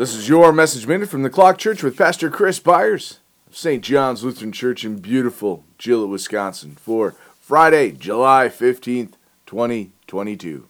This 0.00 0.14
is 0.14 0.30
your 0.30 0.50
message 0.50 0.86
minute 0.86 1.10
from 1.10 1.24
the 1.24 1.28
Clock 1.28 1.58
Church 1.58 1.82
with 1.82 1.98
Pastor 1.98 2.30
Chris 2.30 2.58
Byers 2.58 3.20
of 3.46 3.54
St. 3.54 3.84
John's 3.84 4.24
Lutheran 4.24 4.50
Church 4.50 4.82
in 4.82 4.96
beautiful 4.96 5.62
Gillett, 5.76 6.08
Wisconsin 6.08 6.74
for 6.80 7.14
Friday, 7.38 7.92
July 7.92 8.48
15th, 8.48 9.12
2022. 9.44 10.66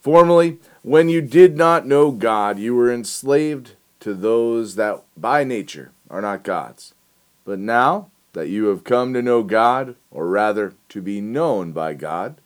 Formerly, 0.00 0.58
when 0.82 1.08
you 1.08 1.20
did 1.22 1.56
not 1.56 1.86
know 1.86 2.10
God, 2.10 2.58
you 2.58 2.74
were 2.74 2.92
enslaved 2.92 3.76
to 4.00 4.12
those 4.12 4.74
that 4.74 5.04
by 5.16 5.44
nature 5.44 5.92
are 6.10 6.20
not 6.20 6.42
gods. 6.42 6.94
But 7.44 7.60
now 7.60 8.10
that 8.32 8.48
you 8.48 8.64
have 8.64 8.82
come 8.82 9.14
to 9.14 9.22
know 9.22 9.44
God, 9.44 9.94
or 10.10 10.26
rather 10.26 10.74
to 10.88 11.00
be 11.00 11.20
known 11.20 11.70
by 11.70 11.94
God, 11.94 12.40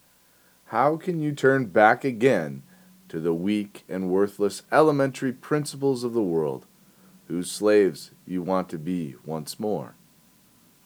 how 0.66 0.98
can 0.98 1.22
you 1.22 1.32
turn 1.32 1.68
back 1.68 2.04
again 2.04 2.64
to 3.12 3.20
the 3.20 3.34
weak 3.34 3.84
and 3.90 4.08
worthless 4.08 4.62
elementary 4.72 5.34
principles 5.34 6.02
of 6.02 6.14
the 6.14 6.22
world, 6.22 6.64
whose 7.28 7.50
slaves 7.50 8.12
you 8.26 8.40
want 8.40 8.70
to 8.70 8.78
be 8.78 9.16
once 9.26 9.60
more? 9.60 9.96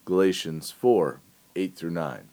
Galatians 0.03 0.69
4 0.69 1.21
8 1.55 1.73
through 1.77 1.91
9. 1.91 2.27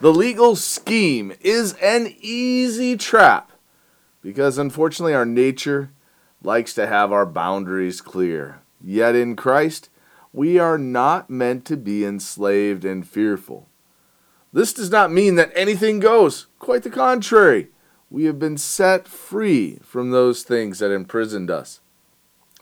The 0.00 0.10
legal 0.10 0.56
scheme 0.56 1.34
is 1.42 1.74
an 1.82 2.14
easy 2.18 2.96
trap 2.96 3.52
because 4.22 4.56
unfortunately 4.56 5.12
our 5.12 5.26
nature 5.26 5.90
likes 6.42 6.72
to 6.72 6.86
have 6.86 7.12
our 7.12 7.26
boundaries 7.26 8.00
clear. 8.00 8.62
Yet 8.82 9.14
in 9.14 9.36
Christ, 9.36 9.90
we 10.32 10.58
are 10.58 10.78
not 10.78 11.28
meant 11.28 11.66
to 11.66 11.76
be 11.76 12.06
enslaved 12.06 12.86
and 12.86 13.06
fearful. 13.06 13.68
This 14.50 14.72
does 14.72 14.90
not 14.90 15.12
mean 15.12 15.34
that 15.34 15.52
anything 15.54 16.00
goes. 16.00 16.46
Quite 16.58 16.84
the 16.84 16.90
contrary. 16.90 17.68
We 18.14 18.26
have 18.26 18.38
been 18.38 18.58
set 18.58 19.08
free 19.08 19.80
from 19.82 20.12
those 20.12 20.44
things 20.44 20.78
that 20.78 20.92
imprisoned 20.92 21.50
us 21.50 21.80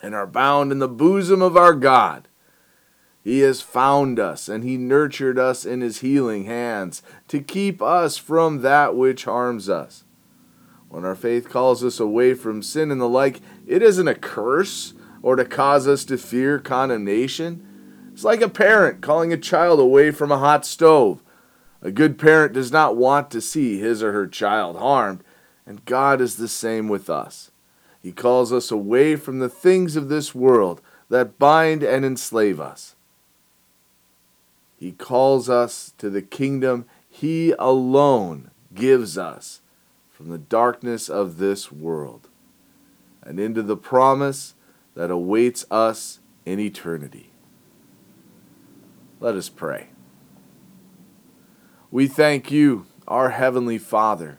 and 0.03 0.15
are 0.15 0.27
bound 0.27 0.73
in 0.73 0.79
the 0.79 0.89
bosom 0.89 1.43
of 1.43 1.59
our 1.59 1.75
God. 1.75 2.27
He 3.23 3.41
has 3.41 3.61
found 3.61 4.19
us, 4.19 4.49
and 4.49 4.65
He 4.65 4.79
nurtured 4.79 5.39
us 5.39 5.67
in 5.67 5.83
His 5.83 6.01
healing 6.01 6.45
hands 6.45 7.03
to 7.29 7.41
keep 7.41 7.83
us 7.83 8.17
from 8.17 8.63
that 8.63 8.97
which 8.97 9.27
harms 9.27 9.69
us. 9.69 10.05
When 10.89 11.05
our 11.05 11.15
faith 11.15 11.51
calls 11.51 11.85
us 11.85 12.01
away 12.01 12.33
from 12.33 12.63
sin 12.63 12.91
and 12.91 12.99
the 12.99 13.07
like, 13.07 13.43
it 13.67 13.83
isn't 13.83 14.09
a 14.09 14.15
curse 14.15 14.95
or 15.21 15.37
to 15.37 15.45
cause 15.45 15.87
us 15.87 16.07
to 16.07 16.17
fear 16.17 16.59
condemnation. 16.61 18.09
It's 18.11 18.25
like 18.25 18.41
a 18.41 18.49
parent 18.49 19.03
calling 19.03 19.35
a 19.35 19.37
child 19.37 19.81
away 19.81 20.13
from 20.13 20.33
a 20.33 20.39
hot 20.39 20.65
stove. 20.65 21.23
A 21.83 21.91
good 21.91 22.19
parent 22.19 22.55
does 22.55 22.73
not 22.73 22.97
want 22.97 23.31
to 23.33 23.43
see 23.43 23.79
his 23.79 24.03
or 24.03 24.13
her 24.13 24.27
child 24.27 24.79
harmed, 24.79 25.23
and 25.67 25.85
God 25.85 26.21
is 26.21 26.37
the 26.37 26.49
same 26.49 26.89
with 26.89 27.09
us. 27.09 27.51
He 28.03 28.13
calls 28.13 28.53
us 28.53 28.71
away 28.71 29.17
from 29.17 29.39
the 29.39 29.49
things 29.49 29.95
of 29.95 30.09
this 30.09 30.35
world 30.35 30.81
that 31.09 31.39
bind 31.39 31.83
and 31.83 32.05
enslave 32.05 32.61
us. 32.61 32.97
He 34.77 34.93
calls 34.93 35.49
us 35.49 35.93
to 35.99 36.11
the 36.11 36.23
kingdom 36.23 36.87
He 37.09 37.55
alone 37.59 38.51
gives 38.75 39.17
us 39.17 39.61
from 40.11 40.31
the 40.31 40.39
darkness 40.39 41.09
of 41.09 41.39
this 41.39 41.71
world 41.71 42.29
and 43.23 43.39
into 43.39 43.63
the 43.63 43.77
promise 43.77 44.55
that 44.95 45.11
awaits 45.11 45.65
us 45.71 46.19
in 46.45 46.59
eternity. 46.59 47.31
Let 49.21 49.37
us 49.37 49.49
pray. 49.49 49.89
We 51.93 52.09
thank 52.09 52.51
you, 52.51 52.87
our 53.07 53.31
Heavenly 53.31 53.79
Father, 53.79 54.39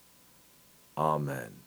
Amen. 1.01 1.60